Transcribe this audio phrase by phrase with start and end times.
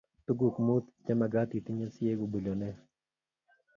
[0.25, 2.77] Tukuk mut chemagat itinye sieku bilionea